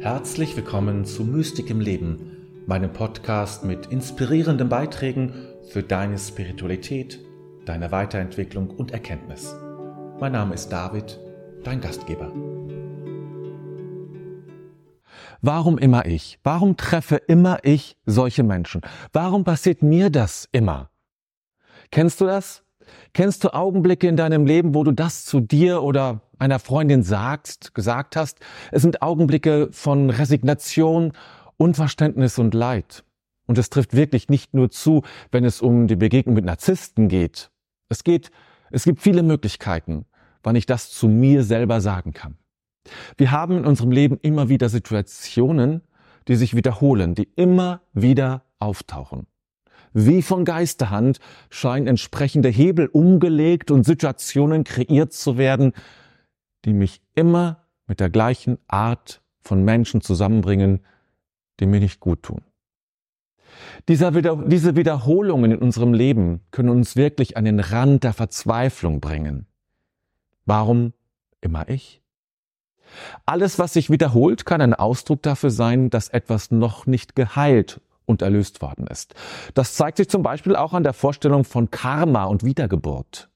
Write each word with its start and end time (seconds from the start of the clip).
Herzlich 0.00 0.56
willkommen 0.56 1.04
zu 1.04 1.24
Mystik 1.24 1.68
im 1.68 1.78
Leben, 1.78 2.64
meinem 2.66 2.90
Podcast 2.90 3.64
mit 3.64 3.88
inspirierenden 3.88 4.70
Beiträgen 4.70 5.34
für 5.68 5.82
deine 5.82 6.18
Spiritualität, 6.18 7.20
deine 7.66 7.92
Weiterentwicklung 7.92 8.70
und 8.70 8.92
Erkenntnis. 8.92 9.54
Mein 10.18 10.32
Name 10.32 10.54
ist 10.54 10.70
David, 10.70 11.20
dein 11.64 11.82
Gastgeber. 11.82 12.32
Warum 15.42 15.76
immer 15.76 16.06
ich? 16.06 16.38
Warum 16.42 16.78
treffe 16.78 17.16
immer 17.16 17.58
ich 17.62 17.98
solche 18.06 18.42
Menschen? 18.42 18.80
Warum 19.12 19.44
passiert 19.44 19.82
mir 19.82 20.08
das 20.08 20.48
immer? 20.50 20.88
Kennst 21.90 22.22
du 22.22 22.24
das? 22.24 22.64
Kennst 23.12 23.44
du 23.44 23.54
Augenblicke 23.54 24.08
in 24.08 24.16
deinem 24.16 24.46
Leben, 24.46 24.74
wo 24.74 24.84
du 24.84 24.92
das 24.92 25.24
zu 25.24 25.40
dir 25.40 25.82
oder 25.82 26.20
einer 26.38 26.58
Freundin 26.58 27.02
sagst, 27.02 27.74
gesagt 27.74 28.16
hast? 28.16 28.40
Es 28.70 28.82
sind 28.82 29.02
Augenblicke 29.02 29.68
von 29.72 30.10
Resignation, 30.10 31.12
Unverständnis 31.56 32.38
und 32.38 32.54
Leid. 32.54 33.04
Und 33.46 33.58
es 33.58 33.68
trifft 33.68 33.94
wirklich 33.94 34.28
nicht 34.28 34.54
nur 34.54 34.70
zu, 34.70 35.02
wenn 35.32 35.44
es 35.44 35.60
um 35.60 35.88
die 35.88 35.96
Begegnung 35.96 36.36
mit 36.36 36.44
Narzissten 36.44 37.08
geht. 37.08 37.50
Es 37.88 38.04
geht, 38.04 38.30
es 38.70 38.84
gibt 38.84 39.00
viele 39.00 39.22
Möglichkeiten, 39.22 40.06
wann 40.42 40.56
ich 40.56 40.66
das 40.66 40.90
zu 40.90 41.08
mir 41.08 41.42
selber 41.42 41.80
sagen 41.80 42.12
kann. 42.12 42.38
Wir 43.16 43.30
haben 43.30 43.58
in 43.58 43.66
unserem 43.66 43.90
Leben 43.90 44.18
immer 44.22 44.48
wieder 44.48 44.68
Situationen, 44.68 45.82
die 46.28 46.36
sich 46.36 46.54
wiederholen, 46.54 47.14
die 47.14 47.28
immer 47.36 47.82
wieder 47.92 48.44
auftauchen. 48.58 49.26
Wie 49.92 50.22
von 50.22 50.44
Geisterhand 50.44 51.18
scheinen 51.50 51.86
entsprechende 51.86 52.48
Hebel 52.48 52.86
umgelegt 52.86 53.70
und 53.70 53.84
Situationen 53.84 54.64
kreiert 54.64 55.12
zu 55.12 55.36
werden, 55.36 55.72
die 56.64 56.72
mich 56.72 57.02
immer 57.14 57.64
mit 57.86 57.98
der 57.98 58.10
gleichen 58.10 58.58
Art 58.68 59.20
von 59.40 59.64
Menschen 59.64 60.00
zusammenbringen, 60.00 60.80
die 61.58 61.66
mir 61.66 61.80
nicht 61.80 61.98
gut 61.98 62.22
tun. 62.22 62.42
Diese 63.88 64.14
Wiederholungen 64.14 65.52
in 65.52 65.58
unserem 65.58 65.92
Leben 65.92 66.40
können 66.50 66.68
uns 66.68 66.94
wirklich 66.94 67.36
an 67.36 67.44
den 67.44 67.58
Rand 67.58 68.04
der 68.04 68.12
Verzweiflung 68.12 69.00
bringen. 69.00 69.46
Warum 70.46 70.92
immer 71.40 71.68
ich? 71.68 72.00
Alles, 73.26 73.58
was 73.58 73.72
sich 73.72 73.90
wiederholt, 73.90 74.46
kann 74.46 74.60
ein 74.60 74.74
Ausdruck 74.74 75.22
dafür 75.22 75.50
sein, 75.50 75.90
dass 75.90 76.08
etwas 76.08 76.50
noch 76.50 76.86
nicht 76.86 77.16
geheilt 77.16 77.80
und 78.06 78.22
erlöst 78.22 78.62
worden 78.62 78.86
ist. 78.86 79.14
Das 79.54 79.74
zeigt 79.74 79.98
sich 79.98 80.08
zum 80.08 80.22
Beispiel 80.22 80.56
auch 80.56 80.72
an 80.72 80.82
der 80.82 80.92
Vorstellung 80.92 81.44
von 81.44 81.70
Karma 81.70 82.24
und 82.24 82.44
Wiedergeburt. 82.44 83.30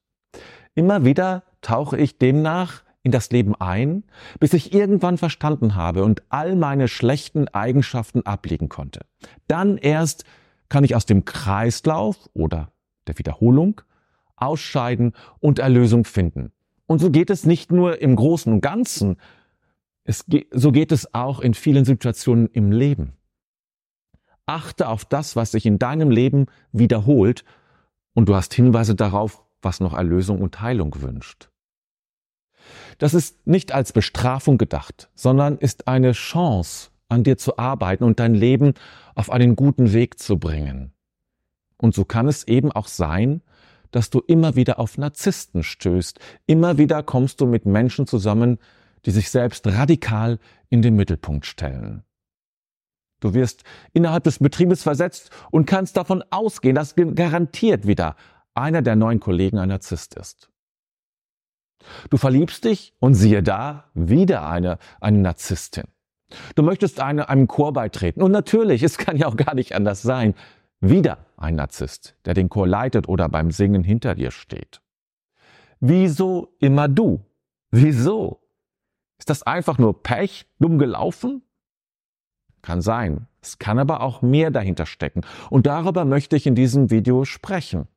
Immer 0.75 1.05
wieder 1.05 1.45
tauche 1.61 1.97
ich 1.97 2.19
demnach 2.19 2.83
in 3.03 3.13
das 3.13 3.31
Leben 3.31 3.55
ein, 3.55 4.05
bis 4.41 4.55
ich 4.55 4.73
irgendwann 4.73 5.19
verstanden 5.19 5.75
habe 5.75 6.05
und 6.05 6.23
all 6.31 6.57
meine 6.57 6.89
schlechten 6.89 7.49
Eigenschaften 7.49 8.25
ablegen 8.27 8.69
konnte. 8.69 9.01
Dann 9.47 9.77
erst 9.77 10.25
kann 10.69 10.85
ich 10.85 10.97
aus 10.97 11.07
dem 11.07 11.25
Kreislauf 11.25 12.17
oder 12.33 12.73
der 13.07 13.19
Wiederholung 13.19 13.83
ausscheiden 14.37 15.13
und 15.39 15.59
Erlösung 15.59 16.05
finden. 16.05 16.51
Und 16.87 16.99
so 16.99 17.11
geht 17.11 17.31
es 17.31 17.47
nicht 17.47 17.71
nur 17.71 18.01
im 18.01 18.17
Großen 18.17 18.53
und 18.53 18.61
Ganzen, 18.61 19.17
es 20.05 20.25
so 20.51 20.73
geht 20.73 20.93
es 20.93 21.15
auch 21.15 21.41
in 21.41 21.55
vielen 21.55 21.85
Situationen 21.85 22.49
im 22.49 22.73
Leben. 22.73 23.15
Achte 24.47 24.89
auf 24.89 25.05
das, 25.05 25.37
was 25.37 25.53
sich 25.53 25.67
in 25.67 25.79
deinem 25.79 26.11
Leben 26.11 26.47
wiederholt 26.73 27.45
und 28.15 28.29
du 28.29 28.35
hast 28.35 28.55
Hinweise 28.55 28.95
darauf, 28.95 29.43
was 29.63 29.81
noch 29.81 29.95
Erlösung 29.95 30.41
und 30.41 30.61
Heilung 30.61 31.01
wünscht. 31.01 31.51
Das 32.99 33.15
ist 33.15 33.47
nicht 33.47 33.73
als 33.73 33.93
Bestrafung 33.93 34.59
gedacht, 34.59 35.11
sondern 35.15 35.59
ist 35.59 35.89
eine 35.89 36.13
Chance, 36.13 36.91
an 37.09 37.25
dir 37.25 37.37
zu 37.37 37.59
arbeiten 37.59 38.05
und 38.05 38.21
dein 38.21 38.35
Leben 38.35 38.75
auf 39.15 39.31
einen 39.31 39.57
guten 39.57 39.93
Weg 39.93 40.19
zu 40.19 40.39
bringen. 40.39 40.93
Und 41.77 41.95
so 41.95 42.05
kann 42.05 42.29
es 42.29 42.47
eben 42.47 42.73
auch 42.73 42.87
sein, 42.87 43.43
dass 43.91 44.11
du 44.11 44.21
immer 44.21 44.57
wieder 44.57 44.81
auf 44.81 44.99
Narzissten 44.99 45.63
stößt. 45.63 46.19
Immer 46.47 46.79
wieder 46.79 47.03
kommst 47.03 47.41
du 47.41 47.47
mit 47.47 47.67
Menschen 47.67 48.07
zusammen, 48.07 48.59
die 49.07 49.11
sich 49.11 49.31
selbst 49.31 49.67
radikal 49.67 50.39
in 50.69 50.83
den 50.83 50.97
Mittelpunkt 50.97 51.47
stellen. 51.47 52.03
Du 53.25 53.33
wirst 53.33 53.65
innerhalb 53.95 54.25
des 54.25 54.39
Betriebes 54.39 54.83
versetzt 54.83 55.31
und 55.51 55.65
kannst 55.65 55.97
davon 55.97 56.23
ausgehen, 56.29 56.75
dass 56.75 56.95
garantiert 56.95 57.87
wieder 57.87 58.17
einer 58.53 58.83
der 58.83 58.97
neuen 58.97 59.19
Kollegen 59.19 59.59
ein 59.59 59.71
Narzisst 59.71 60.15
ist. 60.15 60.51
Du 62.11 62.19
verliebst 62.19 62.67
dich 62.67 62.93
und 63.01 63.15
siehe 63.15 63.43
da, 63.43 63.85
wieder 63.95 64.47
eine, 64.47 64.77
eine 65.01 65.17
Narzisstin. 65.17 65.85
Du 66.55 66.63
möchtest 66.63 67.01
eine, 67.01 67.31
einem 67.31 67.49
Chor 67.49 67.73
beitreten 67.73 68.23
und 68.23 68.31
natürlich, 68.31 68.83
es 68.83 68.99
kann 68.99 69.17
ja 69.17 69.27
auch 69.27 69.37
gar 69.37 69.55
nicht 69.55 69.75
anders 69.75 70.03
sein, 70.03 70.35
wieder 70.81 71.25
ein 71.39 71.55
Narzisst, 71.55 72.17
der 72.27 72.35
den 72.35 72.51
Chor 72.51 72.69
leitet 72.69 73.09
oder 73.09 73.31
beim 73.31 73.51
Singen 73.51 73.85
hinter 73.85 74.17
dir 74.17 74.33
steht. 74.33 74.83
Wieso 75.81 76.55
immer 76.59 76.89
du? 76.89 77.25
Wieso? 77.71 78.43
Ist 79.19 79.31
das 79.31 79.45
einfach 79.45 79.79
nur 79.79 80.03
Pech, 80.03 80.47
dumm 80.59 80.79
gelaufen? 80.79 81.41
Kann 82.65 82.81
sein. 82.81 83.27
Es 83.43 83.59
kann 83.59 83.79
aber 83.79 84.01
auch 84.01 84.23
mehr 84.23 84.51
dahinter 84.51 84.87
stecken. 84.87 85.21
Und 85.51 85.67
darüber 85.67 86.07
möchte 86.07 86.35
ich 86.35 86.47
in 86.47 86.55
diesem 86.55 86.91
Video 86.91 87.27
sprechen. 87.27 87.89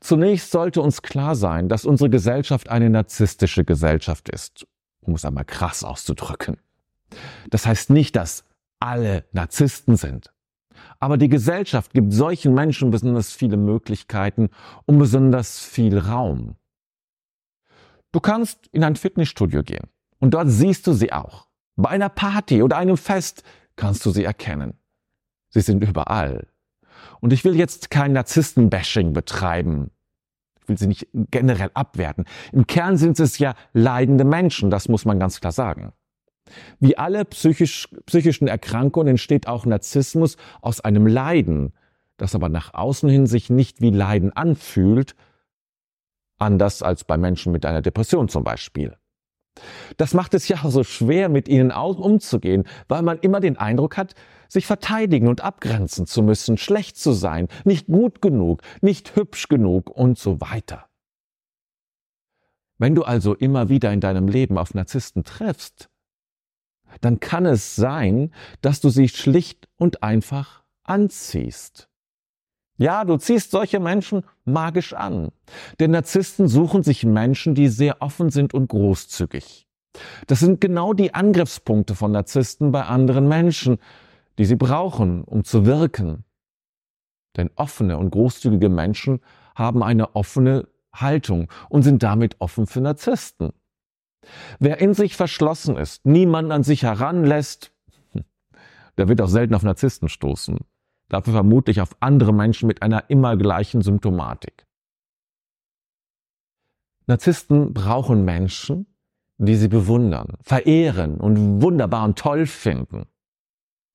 Zunächst 0.00 0.52
sollte 0.52 0.80
uns 0.80 1.02
klar 1.02 1.34
sein, 1.34 1.68
dass 1.68 1.84
unsere 1.84 2.08
Gesellschaft 2.08 2.70
eine 2.70 2.88
narzisstische 2.88 3.62
Gesellschaft 3.62 4.30
ist, 4.30 4.66
um 5.02 5.14
es 5.14 5.26
einmal 5.26 5.44
krass 5.44 5.84
auszudrücken. 5.84 6.56
Das 7.50 7.66
heißt 7.66 7.90
nicht, 7.90 8.16
dass 8.16 8.46
alle 8.80 9.26
Narzissten 9.32 9.96
sind. 9.96 10.32
Aber 10.98 11.18
die 11.18 11.28
Gesellschaft 11.28 11.92
gibt 11.92 12.14
solchen 12.14 12.54
Menschen 12.54 12.90
besonders 12.90 13.34
viele 13.34 13.58
Möglichkeiten 13.58 14.48
und 14.86 14.98
besonders 14.98 15.60
viel 15.60 15.98
Raum. 15.98 16.56
Du 18.12 18.20
kannst 18.20 18.66
in 18.68 18.82
ein 18.82 18.96
Fitnessstudio 18.96 19.62
gehen 19.62 19.88
und 20.20 20.32
dort 20.32 20.48
siehst 20.48 20.86
du 20.86 20.94
sie 20.94 21.12
auch. 21.12 21.45
Bei 21.76 21.90
einer 21.90 22.08
Party 22.08 22.62
oder 22.62 22.78
einem 22.78 22.96
Fest 22.96 23.42
kannst 23.76 24.04
du 24.06 24.10
sie 24.10 24.24
erkennen. 24.24 24.74
Sie 25.50 25.60
sind 25.60 25.82
überall. 25.82 26.48
Und 27.20 27.32
ich 27.32 27.44
will 27.44 27.54
jetzt 27.54 27.90
kein 27.90 28.12
Narzissten-Bashing 28.12 29.12
betreiben. 29.12 29.90
Ich 30.60 30.68
will 30.68 30.78
sie 30.78 30.86
nicht 30.86 31.08
generell 31.12 31.70
abwerten. 31.74 32.24
Im 32.52 32.66
Kern 32.66 32.96
sind 32.96 33.20
es 33.20 33.38
ja 33.38 33.54
leidende 33.72 34.24
Menschen, 34.24 34.70
das 34.70 34.88
muss 34.88 35.04
man 35.04 35.20
ganz 35.20 35.40
klar 35.40 35.52
sagen. 35.52 35.92
Wie 36.80 36.96
alle 36.96 37.24
psychisch, 37.24 37.88
psychischen 38.06 38.48
Erkrankungen 38.48 39.08
entsteht 39.08 39.46
auch 39.46 39.66
Narzissmus 39.66 40.36
aus 40.62 40.80
einem 40.80 41.06
Leiden, 41.06 41.72
das 42.16 42.34
aber 42.34 42.48
nach 42.48 42.72
außen 42.74 43.08
hin 43.08 43.26
sich 43.26 43.50
nicht 43.50 43.80
wie 43.80 43.90
Leiden 43.90 44.32
anfühlt, 44.32 45.14
anders 46.38 46.82
als 46.82 47.04
bei 47.04 47.16
Menschen 47.16 47.52
mit 47.52 47.66
einer 47.66 47.82
Depression 47.82 48.28
zum 48.28 48.44
Beispiel. 48.44 48.96
Das 49.96 50.14
macht 50.14 50.34
es 50.34 50.48
ja 50.48 50.58
so 50.68 50.84
schwer, 50.84 51.28
mit 51.28 51.48
ihnen 51.48 51.72
umzugehen, 51.72 52.64
weil 52.88 53.02
man 53.02 53.18
immer 53.18 53.40
den 53.40 53.56
Eindruck 53.56 53.96
hat, 53.96 54.14
sich 54.48 54.66
verteidigen 54.66 55.28
und 55.28 55.40
abgrenzen 55.42 56.06
zu 56.06 56.22
müssen, 56.22 56.56
schlecht 56.56 56.96
zu 56.96 57.12
sein, 57.12 57.48
nicht 57.64 57.86
gut 57.86 58.22
genug, 58.22 58.62
nicht 58.80 59.16
hübsch 59.16 59.48
genug 59.48 59.90
und 59.90 60.18
so 60.18 60.40
weiter. 60.40 60.88
Wenn 62.78 62.94
du 62.94 63.02
also 63.02 63.34
immer 63.34 63.68
wieder 63.68 63.92
in 63.92 64.00
deinem 64.00 64.28
Leben 64.28 64.58
auf 64.58 64.74
Narzissten 64.74 65.24
triffst, 65.24 65.88
dann 67.00 67.20
kann 67.20 67.46
es 67.46 67.74
sein, 67.76 68.32
dass 68.60 68.80
du 68.80 68.90
sie 68.90 69.08
schlicht 69.08 69.68
und 69.76 70.02
einfach 70.02 70.62
anziehst. 70.84 71.88
Ja, 72.78 73.04
du 73.04 73.16
ziehst 73.16 73.50
solche 73.50 73.80
Menschen 73.80 74.22
magisch 74.44 74.92
an. 74.92 75.30
Denn 75.80 75.92
Narzissten 75.92 76.46
suchen 76.48 76.82
sich 76.82 77.04
Menschen, 77.04 77.54
die 77.54 77.68
sehr 77.68 78.02
offen 78.02 78.30
sind 78.30 78.52
und 78.52 78.68
großzügig. 78.68 79.66
Das 80.26 80.40
sind 80.40 80.60
genau 80.60 80.92
die 80.92 81.14
Angriffspunkte 81.14 81.94
von 81.94 82.12
Narzissten 82.12 82.72
bei 82.72 82.84
anderen 82.84 83.28
Menschen, 83.28 83.78
die 84.38 84.44
sie 84.44 84.56
brauchen, 84.56 85.24
um 85.24 85.44
zu 85.44 85.64
wirken. 85.64 86.24
Denn 87.36 87.50
offene 87.54 87.96
und 87.96 88.10
großzügige 88.10 88.68
Menschen 88.68 89.20
haben 89.54 89.82
eine 89.82 90.14
offene 90.14 90.68
Haltung 90.94 91.50
und 91.70 91.82
sind 91.82 92.02
damit 92.02 92.36
offen 92.40 92.66
für 92.66 92.82
Narzissten. 92.82 93.52
Wer 94.58 94.80
in 94.80 94.92
sich 94.92 95.16
verschlossen 95.16 95.76
ist, 95.76 96.04
niemand 96.04 96.52
an 96.52 96.62
sich 96.62 96.82
heranlässt, 96.82 97.72
der 98.98 99.08
wird 99.08 99.20
auch 99.20 99.28
selten 99.28 99.54
auf 99.54 99.62
Narzissten 99.62 100.08
stoßen 100.08 100.58
dafür 101.08 101.32
vermutlich 101.32 101.80
auf 101.80 101.96
andere 102.00 102.32
Menschen 102.32 102.66
mit 102.66 102.82
einer 102.82 103.10
immer 103.10 103.36
gleichen 103.36 103.82
Symptomatik. 103.82 104.66
Narzissten 107.06 107.72
brauchen 107.72 108.24
Menschen, 108.24 108.86
die 109.38 109.56
sie 109.56 109.68
bewundern, 109.68 110.36
verehren 110.42 111.20
und 111.20 111.62
wunderbar 111.62 112.04
und 112.04 112.18
toll 112.18 112.46
finden. 112.46 113.06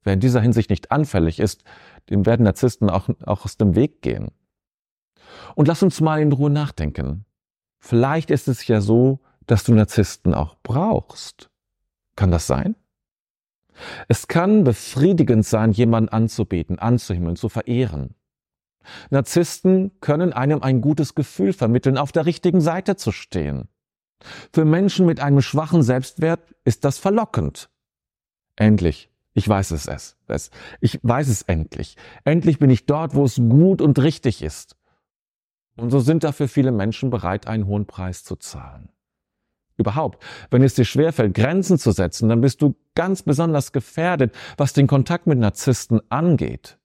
Wer 0.04 0.14
in 0.14 0.20
dieser 0.20 0.42
Hinsicht 0.42 0.70
nicht 0.70 0.92
anfällig 0.92 1.40
ist, 1.40 1.64
dem 2.10 2.26
werden 2.26 2.44
Narzissten 2.44 2.90
auch, 2.90 3.10
auch 3.26 3.46
aus 3.46 3.58
dem 3.58 3.76
Weg 3.76 4.02
gehen. 4.02 4.32
Und 5.56 5.68
lass 5.68 5.84
uns 5.84 6.02
mal 6.02 6.22
in 6.22 6.32
Ruhe 6.32 6.50
nachdenken. 6.50 7.26
Vielleicht 7.80 8.32
ist 8.32 8.48
es 8.48 8.66
ja 8.68 8.82
so, 8.82 9.20
dass 9.46 9.64
du 9.64 9.74
Narzissten 9.74 10.34
auch 10.34 10.56
brauchst. 10.64 11.50
Kann 12.16 12.32
das 12.32 12.48
sein? 12.48 12.76
Es 14.08 14.28
kann 14.28 14.64
befriedigend 14.64 15.46
sein, 15.46 15.72
jemanden 15.72 16.10
anzubeten, 16.10 16.80
anzuhimmeln, 16.80 17.36
zu 17.36 17.50
verehren. 17.50 18.16
Narzissten 19.10 19.92
können 20.02 20.34
einem 20.34 20.64
ein 20.64 20.82
gutes 20.82 21.16
Gefühl 21.16 21.54
vermitteln, 21.54 21.98
auf 21.98 22.12
der 22.12 22.26
richtigen 22.26 22.62
Seite 22.62 22.96
zu 22.96 23.12
stehen. 23.12 23.68
Für 24.54 24.66
Menschen 24.66 25.06
mit 25.06 25.20
einem 25.20 25.42
schwachen 25.42 25.84
Selbstwert 25.84 26.56
ist 26.64 26.86
das 26.86 26.98
verlockend. 26.98 27.70
Endlich, 28.56 29.10
ich 29.34 29.48
weiß 29.48 29.72
es 29.72 29.88
es. 29.88 30.18
Ich 30.80 31.00
weiß 31.02 31.28
es 31.28 31.42
endlich. 31.44 31.98
Endlich 32.24 32.60
bin 32.60 32.70
ich 32.70 32.86
dort, 32.86 33.16
wo 33.16 33.24
es 33.24 33.36
gut 33.36 33.82
und 33.82 34.00
richtig 34.00 34.42
ist. 34.42 34.76
Und 35.78 35.90
so 35.90 36.00
sind 36.00 36.24
dafür 36.24 36.48
viele 36.48 36.72
Menschen 36.72 37.10
bereit, 37.10 37.48
einen 37.48 37.66
hohen 37.66 37.86
Preis 37.86 38.24
zu 38.24 38.36
zahlen. 38.36 38.90
Überhaupt, 39.82 40.24
wenn 40.50 40.64
es 40.64 40.76
dir 40.76 40.86
schwerfällt, 40.86 41.34
Grenzen 41.34 41.78
zu 41.78 41.92
setzen, 41.92 42.30
dann 42.30 42.42
bist 42.42 42.62
du 42.62 42.76
ganz 42.96 43.24
besonders 43.24 43.72
gefährdet, 43.72 44.34
was 44.58 44.74
den 44.74 44.88
Kontakt 44.88 45.28
mit 45.28 45.40
Narzissten 45.40 46.00
angeht. 46.10 46.78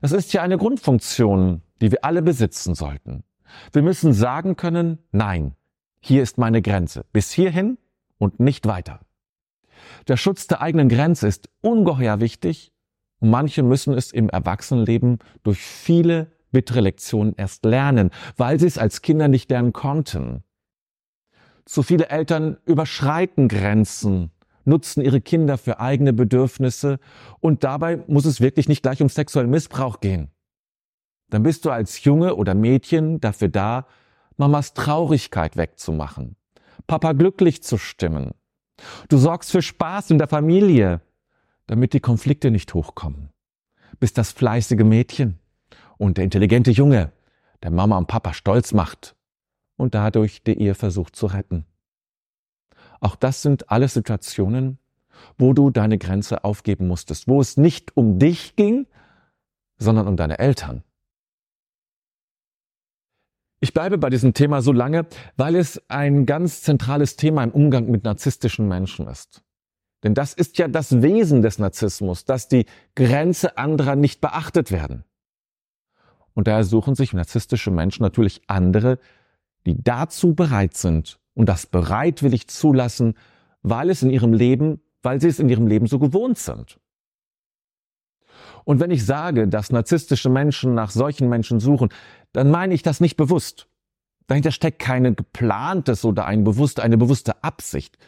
Das 0.00 0.12
ist 0.12 0.32
ja 0.32 0.42
eine 0.42 0.58
Grundfunktion, 0.58 1.62
die 1.80 1.92
wir 1.92 2.04
alle 2.04 2.22
besitzen 2.22 2.74
sollten. 2.74 3.24
Wir 3.72 3.82
müssen 3.82 4.12
sagen 4.12 4.56
können, 4.56 4.98
nein, 5.12 5.54
hier 6.00 6.22
ist 6.22 6.38
meine 6.38 6.62
Grenze, 6.62 7.04
bis 7.12 7.30
hierhin 7.30 7.78
und 8.18 8.40
nicht 8.40 8.66
weiter. 8.66 9.00
Der 10.08 10.16
Schutz 10.16 10.46
der 10.46 10.60
eigenen 10.60 10.88
Grenze 10.88 11.28
ist 11.28 11.48
ungeheuer 11.60 12.20
wichtig 12.20 12.72
und 13.20 13.30
manche 13.30 13.62
müssen 13.62 13.94
es 13.94 14.12
im 14.12 14.28
Erwachsenenleben 14.28 15.18
durch 15.42 15.60
viele 15.60 16.32
bittere 16.50 16.80
Lektionen 16.80 17.34
erst 17.36 17.64
lernen, 17.64 18.10
weil 18.36 18.58
sie 18.58 18.66
es 18.66 18.78
als 18.78 19.02
Kinder 19.02 19.28
nicht 19.28 19.50
lernen 19.50 19.72
konnten. 19.72 20.44
Zu 21.66 21.82
viele 21.82 22.10
Eltern 22.10 22.58
überschreiten 22.66 23.48
Grenzen, 23.48 24.30
nutzen 24.64 25.02
ihre 25.02 25.20
Kinder 25.20 25.56
für 25.56 25.80
eigene 25.80 26.12
Bedürfnisse 26.12 26.98
und 27.40 27.64
dabei 27.64 28.02
muss 28.06 28.26
es 28.26 28.40
wirklich 28.40 28.68
nicht 28.68 28.82
gleich 28.82 29.00
um 29.00 29.08
sexuellen 29.08 29.50
Missbrauch 29.50 30.00
gehen. 30.00 30.30
Dann 31.30 31.42
bist 31.42 31.64
du 31.64 31.70
als 31.70 32.04
Junge 32.04 32.36
oder 32.36 32.54
Mädchen 32.54 33.20
dafür 33.20 33.48
da, 33.48 33.86
Mamas 34.36 34.74
Traurigkeit 34.74 35.56
wegzumachen, 35.56 36.36
Papa 36.86 37.12
glücklich 37.12 37.62
zu 37.62 37.78
stimmen. 37.78 38.32
Du 39.08 39.16
sorgst 39.16 39.50
für 39.50 39.62
Spaß 39.62 40.10
in 40.10 40.18
der 40.18 40.28
Familie, 40.28 41.00
damit 41.66 41.92
die 41.92 42.00
Konflikte 42.00 42.50
nicht 42.50 42.74
hochkommen. 42.74 43.30
Bist 44.00 44.18
das 44.18 44.32
fleißige 44.32 44.84
Mädchen 44.84 45.38
und 45.96 46.18
der 46.18 46.24
intelligente 46.24 46.72
Junge, 46.72 47.12
der 47.62 47.70
Mama 47.70 47.96
und 47.96 48.08
Papa 48.08 48.34
stolz 48.34 48.72
macht 48.72 49.14
und 49.76 49.94
dadurch 49.94 50.42
die 50.42 50.58
Ehe 50.58 50.74
versucht 50.74 51.16
zu 51.16 51.26
retten. 51.26 51.66
Auch 53.00 53.16
das 53.16 53.42
sind 53.42 53.70
alles 53.70 53.94
Situationen, 53.94 54.78
wo 55.38 55.52
du 55.52 55.70
deine 55.70 55.98
Grenze 55.98 56.44
aufgeben 56.44 56.86
musstest, 56.86 57.28
wo 57.28 57.40
es 57.40 57.56
nicht 57.56 57.96
um 57.96 58.18
dich 58.18 58.56
ging, 58.56 58.86
sondern 59.76 60.08
um 60.08 60.16
deine 60.16 60.38
Eltern. 60.38 60.82
Ich 63.60 63.72
bleibe 63.72 63.96
bei 63.96 64.10
diesem 64.10 64.34
Thema 64.34 64.60
so 64.60 64.72
lange, 64.72 65.06
weil 65.36 65.56
es 65.56 65.82
ein 65.88 66.26
ganz 66.26 66.62
zentrales 66.62 67.16
Thema 67.16 67.42
im 67.42 67.50
Umgang 67.50 67.90
mit 67.90 68.04
narzisstischen 68.04 68.68
Menschen 68.68 69.06
ist. 69.06 69.42
Denn 70.02 70.12
das 70.12 70.34
ist 70.34 70.58
ja 70.58 70.68
das 70.68 71.00
Wesen 71.00 71.40
des 71.40 71.58
Narzissmus, 71.58 72.26
dass 72.26 72.46
die 72.46 72.66
Grenze 72.94 73.56
anderer 73.56 73.96
nicht 73.96 74.20
beachtet 74.20 74.70
werden. 74.70 75.04
Und 76.34 76.46
daher 76.46 76.64
suchen 76.64 76.94
sich 76.94 77.14
narzisstische 77.14 77.70
Menschen 77.70 78.02
natürlich 78.02 78.42
andere, 78.48 78.98
die 79.66 79.82
dazu 79.82 80.34
bereit 80.34 80.76
sind 80.76 81.18
und 81.34 81.48
das 81.48 81.66
bereitwillig 81.66 82.48
zulassen, 82.48 83.14
weil 83.62 83.90
es 83.90 84.02
in 84.02 84.10
ihrem 84.10 84.32
Leben, 84.32 84.80
weil 85.02 85.20
sie 85.20 85.28
es 85.28 85.38
in 85.38 85.48
ihrem 85.48 85.66
Leben 85.66 85.86
so 85.86 85.98
gewohnt 85.98 86.38
sind. 86.38 86.78
Und 88.64 88.80
wenn 88.80 88.90
ich 88.90 89.04
sage, 89.04 89.46
dass 89.48 89.70
narzisstische 89.70 90.30
Menschen 90.30 90.74
nach 90.74 90.90
solchen 90.90 91.28
Menschen 91.28 91.60
suchen, 91.60 91.90
dann 92.32 92.50
meine 92.50 92.74
ich 92.74 92.82
das 92.82 93.00
nicht 93.00 93.16
bewusst. 93.16 93.68
Dahinter 94.26 94.52
steckt 94.52 94.78
keine 94.78 95.14
geplantes 95.14 96.04
oder 96.04 96.24
ein 96.24 96.44
bewusste, 96.44 96.82
eine 96.82 96.96
bewusste 96.96 97.44
Absicht. 97.44 97.98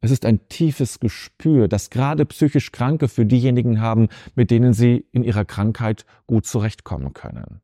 Es 0.00 0.10
ist 0.10 0.24
ein 0.26 0.48
tiefes 0.48 1.00
Gespür, 1.00 1.68
das 1.68 1.90
gerade 1.90 2.26
psychisch 2.26 2.72
Kranke 2.72 3.08
für 3.08 3.26
diejenigen 3.26 3.80
haben, 3.80 4.08
mit 4.34 4.50
denen 4.50 4.72
sie 4.72 5.06
in 5.12 5.22
ihrer 5.22 5.44
Krankheit 5.44 6.04
gut 6.26 6.46
zurechtkommen 6.46 7.12
können. 7.12 7.60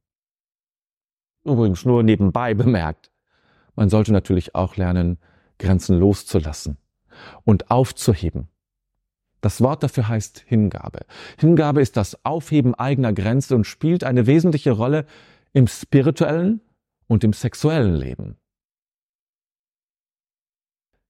Übrigens 1.44 1.84
nur 1.84 2.02
nebenbei 2.02 2.54
bemerkt. 2.54 3.09
Man 3.74 3.88
sollte 3.88 4.12
natürlich 4.12 4.54
auch 4.54 4.76
lernen, 4.76 5.18
Grenzen 5.58 5.98
loszulassen 5.98 6.78
und 7.44 7.70
aufzuheben. 7.70 8.48
Das 9.40 9.60
Wort 9.60 9.82
dafür 9.82 10.08
heißt 10.08 10.44
Hingabe. 10.46 11.00
Hingabe 11.38 11.80
ist 11.80 11.96
das 11.96 12.24
Aufheben 12.24 12.74
eigener 12.74 13.12
Grenze 13.12 13.54
und 13.54 13.64
spielt 13.64 14.04
eine 14.04 14.26
wesentliche 14.26 14.72
Rolle 14.72 15.06
im 15.52 15.66
spirituellen 15.66 16.60
und 17.06 17.24
im 17.24 17.32
sexuellen 17.32 17.94
Leben. 17.94 18.36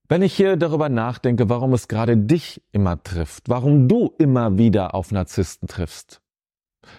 Wenn 0.08 0.22
ich 0.22 0.34
hier 0.34 0.56
darüber 0.56 0.88
nachdenke, 0.88 1.48
warum 1.48 1.72
es 1.72 1.86
gerade 1.86 2.16
dich 2.16 2.62
immer 2.72 3.00
trifft, 3.02 3.48
warum 3.48 3.86
du 3.86 4.12
immer 4.18 4.58
wieder 4.58 4.94
auf 4.94 5.12
Narzissten 5.12 5.68
triffst, 5.68 6.20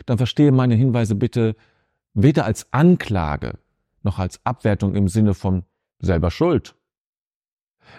dann 0.05 0.17
verstehe 0.17 0.51
meine 0.51 0.75
Hinweise 0.75 1.15
bitte 1.15 1.55
weder 2.13 2.45
als 2.45 2.71
Anklage 2.71 3.57
noch 4.03 4.19
als 4.19 4.39
Abwertung 4.45 4.95
im 4.95 5.07
Sinne 5.07 5.33
von 5.33 5.63
selber 5.99 6.31
Schuld. 6.31 6.75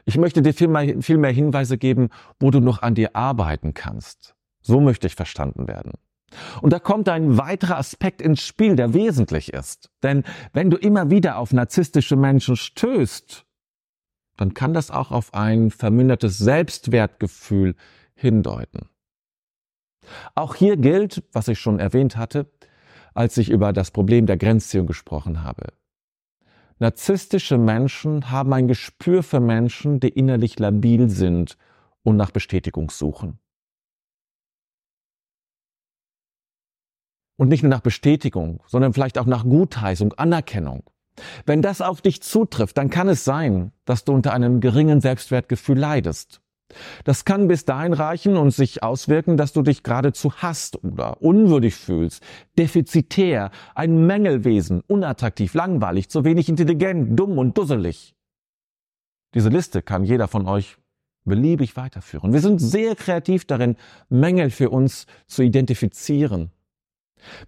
Ich 0.05 0.17
möchte 0.19 0.43
dir 0.43 0.55
viel 0.55 0.69
mehr, 0.69 1.03
viel 1.03 1.19
mehr 1.19 1.33
Hinweise 1.33 1.79
geben, 1.79 2.11
wo 2.41 2.51
du 2.51 2.61
noch 2.61 2.83
an 2.83 2.95
dir 2.95 3.15
arbeiten 3.15 3.75
kannst. 3.75 4.35
So 4.61 4.81
möchte 4.81 5.07
ich 5.07 5.15
verstanden 5.15 5.69
werden. 5.69 5.93
Und 6.63 6.73
da 6.73 6.79
kommt 6.79 7.09
ein 7.09 7.37
weiterer 7.37 7.77
Aspekt 7.77 8.23
ins 8.23 8.43
Spiel, 8.43 8.77
der 8.77 8.95
wesentlich 8.95 9.53
ist. 9.53 9.91
Denn 10.03 10.25
wenn 10.53 10.71
du 10.71 10.77
immer 10.77 11.11
wieder 11.11 11.37
auf 11.37 11.53
narzisstische 11.53 12.17
Menschen 12.17 12.57
stößt, 12.57 13.45
dann 14.37 14.55
kann 14.55 14.73
das 14.73 14.91
auch 14.91 15.11
auf 15.11 15.35
ein 15.35 15.71
vermindertes 15.71 16.39
Selbstwertgefühl 16.39 17.77
hindeuten. 18.15 18.89
Auch 20.35 20.55
hier 20.55 20.77
gilt, 20.77 21.23
was 21.33 21.49
ich 21.49 21.59
schon 21.59 21.79
erwähnt 21.79 22.17
hatte, 22.17 22.51
als 23.15 23.37
ich 23.37 23.51
über 23.51 23.73
das 23.73 23.91
Problem 23.91 24.27
der 24.27 24.39
Grenzziehung 24.39 24.87
gesprochen 24.87 25.43
habe. 25.43 25.67
Narzisstische 26.83 27.59
Menschen 27.59 28.33
haben 28.33 28.53
ein 28.53 28.67
Gespür 28.67 29.23
für 29.23 29.39
Menschen, 29.39 30.01
die 30.01 30.09
innerlich 30.09 30.59
labil 30.59 31.09
sind 31.09 31.57
und 32.03 32.17
nach 32.17 32.33
Bestätigung 32.33 32.91
suchen. 32.91 33.39
Und 37.37 37.47
nicht 37.51 37.63
nur 37.63 37.71
nach 37.71 37.83
Bestätigung, 37.83 38.65
sondern 38.67 38.93
vielleicht 38.95 39.17
auch 39.19 39.27
nach 39.27 39.45
Gutheißung, 39.45 40.15
Anerkennung. 40.15 40.83
Wenn 41.47 41.63
das 41.63 41.81
auf 41.83 42.01
dich 42.01 42.21
zutrifft, 42.21 42.77
dann 42.77 42.91
kann 42.91 43.09
es 43.09 43.23
sein, 43.23 43.71
dass 43.85 44.05
du 44.05 44.13
unter 44.13 44.33
einem 44.33 44.61
geringen 44.61 45.01
Selbstwertgefühl 45.01 45.79
leidest. 45.79 46.42
Das 47.05 47.25
kann 47.25 47.49
bis 47.49 47.65
dahin 47.65 47.93
reichen 47.93 48.37
und 48.37 48.51
sich 48.51 48.83
auswirken, 48.83 49.37
dass 49.37 49.53
du 49.53 49.63
dich 49.63 49.83
geradezu 49.83 50.33
hasst 50.37 50.83
oder 50.85 51.21
unwürdig 51.23 51.75
fühlst, 51.75 52.23
defizitär, 52.59 53.51
ein 53.75 54.07
Mängelwesen, 54.07 54.83
unattraktiv, 54.87 55.55
langweilig, 55.55 56.09
zu 56.09 56.25
wenig 56.25 56.49
intelligent, 56.49 57.19
dumm 57.19 57.39
und 57.39 57.57
dusselig. 57.57 58.15
Diese 59.35 59.49
Liste 59.49 59.83
kann 59.83 60.05
jeder 60.05 60.29
von 60.29 60.47
euch 60.47 60.77
beliebig 61.25 61.77
weiterführen. 61.77 62.33
Wir 62.33 62.41
sind 62.41 62.59
sehr 62.59 62.97
kreativ 62.97 63.45
darin, 63.45 63.77
Mängel 64.09 64.51
für 64.51 64.71
uns 64.71 65.07
zu 65.27 65.43
identifizieren 65.43 66.51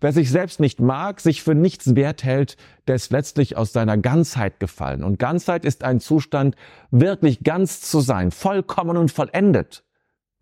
Wer 0.00 0.12
sich 0.12 0.30
selbst 0.30 0.60
nicht 0.60 0.80
mag, 0.80 1.20
sich 1.20 1.42
für 1.42 1.54
nichts 1.54 1.94
wert 1.94 2.24
hält, 2.24 2.56
der 2.86 2.96
ist 2.96 3.12
letztlich 3.12 3.56
aus 3.56 3.72
seiner 3.72 3.98
Ganzheit 3.98 4.60
gefallen. 4.60 5.02
Und 5.02 5.18
Ganzheit 5.18 5.64
ist 5.64 5.84
ein 5.84 6.00
Zustand, 6.00 6.56
wirklich 6.90 7.42
ganz 7.42 7.80
zu 7.80 8.00
sein, 8.00 8.30
vollkommen 8.30 8.96
und 8.96 9.10
vollendet. 9.10 9.84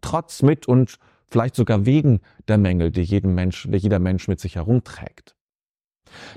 Trotz 0.01 0.43
mit 0.43 0.67
und 0.67 0.99
vielleicht 1.29 1.55
sogar 1.55 1.87
wegen 1.87 2.21
der 2.49 2.59
Mängel, 2.59 2.91
die, 2.91 3.03
jedem 3.03 3.35
Mensch, 3.35 3.67
die 3.69 3.79
jeder 3.79 3.99
Mensch 3.99 4.29
mit 4.29 4.41
sich 4.41 4.57
herumträgt. 4.57 5.35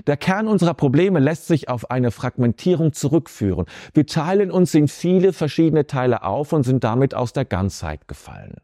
Der 0.06 0.16
Kern 0.16 0.48
unserer 0.48 0.74
Probleme 0.74 1.20
lässt 1.20 1.46
sich 1.46 1.68
auf 1.68 1.90
eine 1.90 2.10
Fragmentierung 2.10 2.92
zurückführen. 2.92 3.66
Wir 3.92 4.06
teilen 4.06 4.50
uns 4.50 4.74
in 4.74 4.88
viele 4.88 5.32
verschiedene 5.32 5.86
Teile 5.86 6.22
auf 6.22 6.52
und 6.52 6.62
sind 6.62 6.82
damit 6.84 7.14
aus 7.14 7.32
der 7.32 7.44
Ganzheit 7.44 8.08
gefallen. 8.08 8.56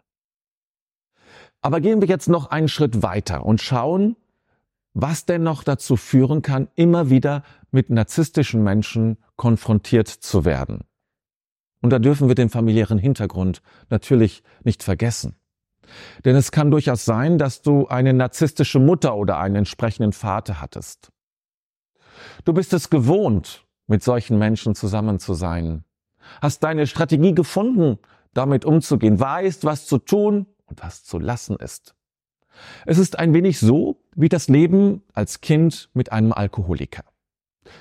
Aber 1.60 1.80
gehen 1.80 2.00
wir 2.00 2.08
jetzt 2.08 2.28
noch 2.28 2.46
einen 2.46 2.68
Schritt 2.68 3.02
weiter 3.02 3.46
und 3.46 3.60
schauen, 3.60 4.16
was 4.94 5.24
denn 5.24 5.42
noch 5.42 5.64
dazu 5.64 5.96
führen 5.96 6.42
kann, 6.42 6.68
immer 6.74 7.10
wieder 7.10 7.42
mit 7.70 7.90
narzisstischen 7.90 8.62
Menschen 8.62 9.18
konfrontiert 9.36 10.08
zu 10.08 10.44
werden. 10.44 10.84
Und 11.80 11.90
da 11.90 11.98
dürfen 11.98 12.28
wir 12.28 12.34
den 12.34 12.50
familiären 12.50 12.98
Hintergrund 12.98 13.62
natürlich 13.88 14.42
nicht 14.62 14.82
vergessen. 14.82 15.36
Denn 16.24 16.36
es 16.36 16.52
kann 16.52 16.70
durchaus 16.70 17.04
sein, 17.04 17.38
dass 17.38 17.62
du 17.62 17.88
eine 17.88 18.12
narzisstische 18.12 18.78
Mutter 18.78 19.16
oder 19.16 19.38
einen 19.38 19.56
entsprechenden 19.56 20.12
Vater 20.12 20.60
hattest. 20.60 21.10
Du 22.44 22.52
bist 22.52 22.72
es 22.72 22.88
gewohnt, 22.88 23.66
mit 23.88 24.02
solchen 24.02 24.38
Menschen 24.38 24.74
zusammen 24.74 25.18
zu 25.18 25.34
sein, 25.34 25.84
hast 26.40 26.62
deine 26.62 26.86
Strategie 26.86 27.34
gefunden, 27.34 27.98
damit 28.32 28.64
umzugehen, 28.64 29.18
weißt, 29.18 29.64
was 29.64 29.86
zu 29.86 29.98
tun 29.98 30.46
und 30.66 30.82
was 30.82 31.04
zu 31.04 31.18
lassen 31.18 31.56
ist. 31.56 31.94
Es 32.86 32.98
ist 32.98 33.18
ein 33.18 33.34
wenig 33.34 33.58
so 33.58 34.01
wie 34.14 34.28
das 34.28 34.48
Leben 34.48 35.02
als 35.12 35.40
Kind 35.40 35.90
mit 35.94 36.12
einem 36.12 36.32
Alkoholiker. 36.32 37.04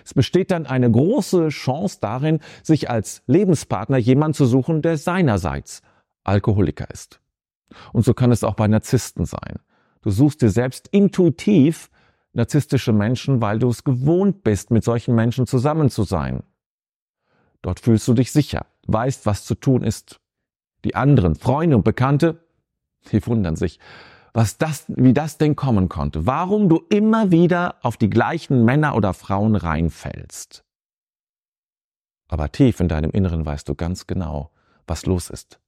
Es 0.05 0.13
besteht 0.13 0.51
dann 0.51 0.65
eine 0.65 0.89
große 0.89 1.49
Chance 1.49 1.97
darin, 2.01 2.39
sich 2.63 2.89
als 2.89 3.23
Lebenspartner 3.27 3.97
jemand 3.97 4.35
zu 4.35 4.45
suchen, 4.45 4.81
der 4.81 4.97
seinerseits 4.97 5.81
Alkoholiker 6.23 6.89
ist. 6.91 7.19
Und 7.93 8.05
so 8.05 8.13
kann 8.13 8.31
es 8.31 8.43
auch 8.43 8.55
bei 8.55 8.67
Narzissten 8.67 9.25
sein. 9.25 9.59
Du 10.01 10.11
suchst 10.11 10.41
dir 10.41 10.49
selbst 10.49 10.87
intuitiv 10.89 11.89
narzisstische 12.33 12.93
Menschen, 12.93 13.41
weil 13.41 13.59
du 13.59 13.69
es 13.69 13.83
gewohnt 13.83 14.43
bist, 14.43 14.71
mit 14.71 14.83
solchen 14.83 15.15
Menschen 15.15 15.47
zusammen 15.47 15.89
zu 15.89 16.03
sein. 16.03 16.43
Dort 17.61 17.79
fühlst 17.79 18.07
du 18.07 18.13
dich 18.13 18.31
sicher, 18.31 18.65
weißt, 18.87 19.25
was 19.25 19.45
zu 19.45 19.55
tun 19.55 19.83
ist. 19.83 20.19
Die 20.83 20.95
anderen, 20.95 21.35
Freunde 21.35 21.75
und 21.75 21.83
Bekannte, 21.83 22.43
die 23.11 23.25
wundern 23.25 23.55
sich, 23.55 23.79
was 24.33 24.57
das, 24.57 24.85
wie 24.87 25.13
das 25.13 25.37
denn 25.37 25.55
kommen 25.55 25.89
konnte. 25.89 26.25
Warum 26.25 26.69
du 26.69 26.83
immer 26.89 27.31
wieder 27.31 27.75
auf 27.81 27.97
die 27.97 28.09
gleichen 28.09 28.63
Männer 28.63 28.95
oder 28.95 29.13
Frauen 29.13 29.55
reinfällst. 29.55 30.63
Aber 32.27 32.51
tief 32.51 32.79
in 32.79 32.87
deinem 32.87 33.11
Inneren 33.11 33.45
weißt 33.45 33.67
du 33.67 33.75
ganz 33.75 34.07
genau, 34.07 34.51
was 34.87 35.05
los 35.05 35.29
ist. 35.29 35.59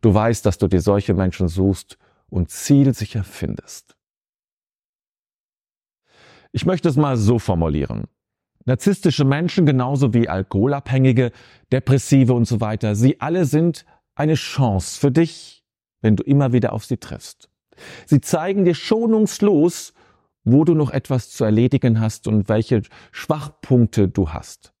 Du 0.00 0.14
weißt, 0.14 0.46
dass 0.46 0.56
du 0.56 0.66
dir 0.66 0.80
solche 0.80 1.14
Menschen 1.14 1.48
suchst 1.48 1.98
und 2.30 2.50
zielsicher 2.50 3.24
findest. 3.24 3.96
Ich 6.52 6.64
möchte 6.64 6.88
es 6.88 6.96
mal 6.96 7.16
so 7.16 7.38
formulieren. 7.38 8.04
Narzisstische 8.64 9.24
Menschen 9.24 9.66
genauso 9.66 10.14
wie 10.14 10.28
Alkoholabhängige, 10.28 11.32
Depressive 11.72 12.32
und 12.32 12.46
so 12.46 12.60
weiter, 12.60 12.94
sie 12.94 13.20
alle 13.20 13.44
sind 13.44 13.84
eine 14.14 14.34
Chance 14.34 14.98
für 14.98 15.10
dich, 15.10 15.64
wenn 16.00 16.16
du 16.16 16.22
immer 16.22 16.52
wieder 16.52 16.72
auf 16.72 16.84
sie 16.84 16.96
triffst. 16.96 17.49
Sie 18.06 18.20
zeigen 18.20 18.64
dir 18.64 18.74
schonungslos, 18.74 19.92
wo 20.44 20.64
du 20.64 20.74
noch 20.74 20.90
etwas 20.90 21.30
zu 21.30 21.44
erledigen 21.44 22.00
hast 22.00 22.26
und 22.26 22.48
welche 22.48 22.82
Schwachpunkte 23.12 24.08
du 24.08 24.30
hast. 24.30 24.72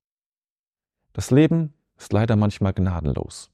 Das 1.12 1.30
Leben 1.30 1.74
ist 1.98 2.12
leider 2.12 2.36
manchmal 2.36 2.72
gnadenlos. 2.72 3.50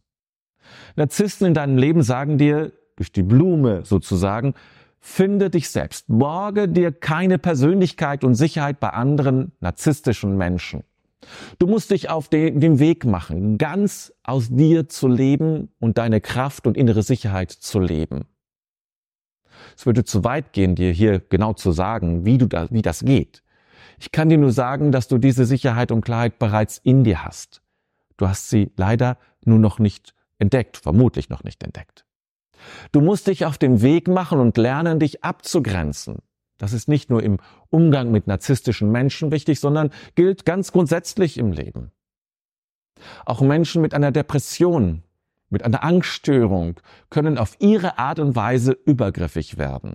Narzissten 0.95 1.49
in 1.49 1.55
deinem 1.55 1.79
Leben 1.79 2.03
sagen 2.03 2.39
dir, 2.39 2.73
durch 2.97 3.13
die 3.13 3.23
Blume 3.23 3.85
sozusagen, 3.85 4.55
finde 5.01 5.51
dich 5.51 5.71
selbst. 5.71 6.07
Borge 6.09 6.69
dir 6.69 6.93
keine 6.93 7.39
Persönlichkeit 7.39 8.25
und 8.25 8.35
Sicherheit 8.35 8.81
bei 8.81 8.91
anderen 8.91 9.53
narzisstischen 9.61 10.37
Menschen. 10.37 10.83
Du 11.59 11.67
musst 11.67 11.91
dich 11.91 12.11
auf 12.11 12.29
den, 12.29 12.79
Weg 12.79 13.05
machen, 13.05 13.59
ganz 13.59 14.13
aus 14.23 14.49
dir 14.51 14.89
zu 14.89 15.09
leben 15.09 15.71
und 15.79 15.99
deine 15.99 16.21
Kraft 16.21 16.67
und 16.67 16.77
innere 16.77 17.03
Sicherheit 17.03 17.51
zu 17.51 17.81
leben. 17.81 18.27
Es 19.77 19.87
würde 19.87 20.05
zu 20.05 20.25
weit 20.25 20.53
gehen, 20.53 20.75
dir 20.75 20.93
hier 20.93 21.21
genau 21.21 21.53
zu 21.53 21.73
sagen, 21.73 22.25
wie, 22.25 22.39
du 22.39 22.47
da, 22.47 22.69
wie 22.71 22.83
das 22.83 23.05
geht. 23.05 23.43
Ich 23.99 24.13
kann 24.13 24.29
dir 24.29 24.39
nur 24.39 24.53
sagen, 24.53 24.93
dass 24.93 25.09
du 25.09 25.19
diese 25.19 25.47
Sicherheit 25.47 25.91
und 25.91 26.05
Klarheit 26.05 26.39
bereits 26.39 26.79
in 26.79 27.05
dir 27.05 27.25
hast. 27.25 27.63
Du 28.17 28.29
hast 28.29 28.51
sie 28.51 28.71
leider 28.77 29.19
nur 29.45 29.59
noch 29.59 29.79
nicht 29.79 30.15
entdeckt, 30.39 30.77
vermutlich 30.77 31.29
noch 31.29 31.45
nicht 31.45 31.63
entdeckt. 31.63 32.05
Du 32.93 33.01
musst 33.01 33.27
dich 33.27 33.45
auf 33.45 33.59
den 33.59 33.83
Weg 33.83 34.09
machen 34.09 34.41
und 34.41 34.57
lernen, 34.57 34.99
dich 34.99 35.25
abzugrenzen. 35.25 36.19
Das 36.59 36.73
ist 36.73 36.89
nicht 36.89 37.11
nur 37.11 37.23
im 37.23 37.39
Umgang 37.69 38.11
mit 38.11 38.27
narzisstischen 38.27 38.91
Menschen 38.91 39.31
wichtig, 39.31 39.61
sondern 39.61 39.91
gilt 40.15 40.47
ganz 40.47 40.73
grundsätzlich 40.73 41.37
im 41.39 41.53
Leben. 41.53 41.91
Auch 43.27 43.43
Menschen 43.43 43.83
mit 43.83 43.93
einer 43.93 44.11
Depression, 44.11 45.03
mit 45.49 45.65
einer 45.65 45.85
Angststörung 45.85 46.81
können 47.11 47.39
auf 47.39 47.57
ihre 47.61 47.99
Art 47.99 48.19
und 48.19 48.35
Weise 48.37 48.73
übergriffig 48.73 49.59
werden. 49.59 49.95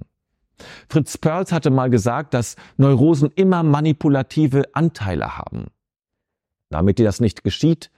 Fritz 0.89 1.17
Perls 1.17 1.51
hatte 1.51 1.69
mal 1.69 1.89
gesagt, 1.89 2.33
dass 2.33 2.55
Neurosen 2.77 3.31
immer 3.35 3.63
manipulative 3.63 4.63
Anteile 4.73 5.37
haben. 5.37 5.67
Damit 6.69 6.99
dir 6.99 7.05
das 7.05 7.19
nicht 7.19 7.43
geschieht, 7.43 7.91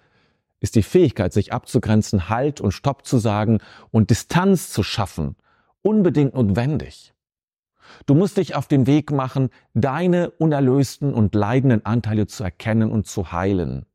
ist 0.59 0.75
die 0.75 0.83
Fähigkeit, 0.83 1.33
sich 1.33 1.51
abzugrenzen, 1.51 2.29
Halt 2.29 2.61
und 2.61 2.71
Stopp 2.71 3.05
zu 3.05 3.17
sagen 3.17 3.59
und 3.91 4.09
Distanz 4.09 4.69
zu 4.69 4.81
schaffen, 4.81 5.35
unbedingt 5.81 6.35
notwendig. 6.35 7.13
Du 8.05 8.15
musst 8.15 8.37
dich 8.37 8.55
auf 8.55 8.67
den 8.67 8.87
Weg 8.87 9.11
machen, 9.11 9.49
deine 9.73 10.31
unerlösten 10.31 11.13
und 11.13 11.35
leidenden 11.35 11.85
Anteile 11.85 12.27
zu 12.27 12.43
erkennen 12.43 12.91
und 12.91 13.05
zu 13.07 13.31
heilen. 13.31 13.85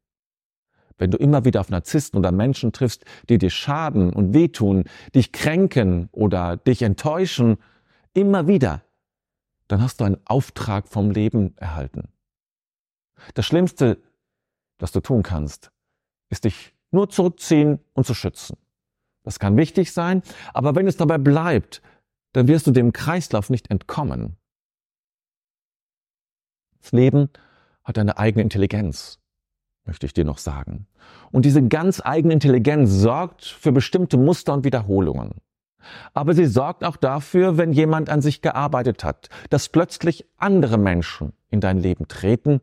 Wenn 0.99 1.11
du 1.11 1.17
immer 1.17 1.45
wieder 1.45 1.61
auf 1.61 1.71
Narzissten 1.71 2.19
oder 2.19 2.33
Menschen 2.33 2.73
triffst, 2.73 3.05
die 3.29 3.39
dir 3.39 3.51
schaden 3.51 4.13
und 4.13 4.35
wehtun, 4.35 4.85
dich 5.15 5.33
kränken 5.33 6.09
oder 6.13 6.57
dich 6.57 6.83
enttäuschen, 6.83 7.57
immer 8.15 8.49
wieder, 8.49 8.83
dann 9.69 9.81
hast 9.81 10.01
du 10.01 10.05
einen 10.05 10.19
Auftrag 10.25 10.89
vom 10.89 11.11
Leben 11.11 11.57
erhalten. 11.57 12.09
Das 13.35 13.47
Schlimmste, 13.47 13.99
was 14.79 14.93
du 14.93 15.01
tun 15.01 15.23
kannst, 15.23 15.71
ist 16.31 16.45
dich 16.45 16.75
nur 16.91 17.09
zurückziehen 17.09 17.79
und 17.95 18.07
zu 18.07 18.15
schützen. 18.15 18.57
Das 19.23 19.39
kann 19.39 19.57
wichtig 19.57 19.93
sein, 19.93 20.23
aber 20.55 20.75
wenn 20.75 20.87
es 20.87 20.97
dabei 20.97 21.19
bleibt, 21.19 21.83
dann 22.33 22.49
wirst 22.49 22.67
du 22.67 22.71
dem 22.71 22.93
Kreislauf 22.93 23.51
nicht 23.51 23.71
entkommen. 23.71 24.37
Das 26.81 26.93
Leben 26.93 27.31
hat 27.85 27.99
eine 27.99 28.19
eigene 28.19 28.43
Intelligenz, 28.43 29.19
möchte 29.89 30.07
ich 30.07 30.13
dir 30.13 30.25
noch 30.25 30.39
sagen. 30.39 30.87
Und 31.33 31.45
diese 31.45 31.67
ganz 31.67 32.01
eigene 32.05 32.35
Intelligenz 32.35 32.91
sorgt 32.91 33.45
für 33.45 33.73
bestimmte 33.73 34.17
Muster 34.17 34.55
und 34.55 34.65
Wiederholungen. 34.65 35.33
Aber 36.15 36.35
sie 36.35 36.47
sorgt 36.47 36.85
auch 36.85 36.97
dafür, 36.97 37.57
wenn 37.57 37.73
jemand 37.73 38.09
an 38.11 38.23
sich 38.23 38.41
gearbeitet 38.41 39.03
hat, 39.03 39.29
dass 39.51 39.69
plötzlich 39.69 40.27
andere 40.37 40.79
Menschen 40.79 41.33
in 41.51 41.61
dein 41.61 41.79
Leben 41.79 42.07
treten, 42.07 42.61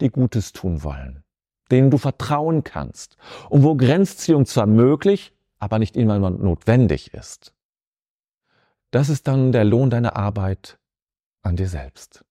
die 0.00 0.10
Gutes 0.10 0.52
tun 0.52 0.84
wollen 0.84 1.24
denen 1.70 1.90
du 1.90 1.98
vertrauen 1.98 2.64
kannst 2.64 3.16
und 3.48 3.62
wo 3.62 3.74
Grenzziehung 3.74 4.46
zwar 4.46 4.66
möglich, 4.66 5.34
aber 5.58 5.78
nicht 5.78 5.96
immer 5.96 6.18
notwendig 6.18 7.14
ist. 7.14 7.52
Das 8.90 9.08
ist 9.08 9.26
dann 9.26 9.52
der 9.52 9.64
Lohn 9.64 9.90
deiner 9.90 10.16
Arbeit 10.16 10.78
an 11.42 11.56
dir 11.56 11.68
selbst. 11.68 12.24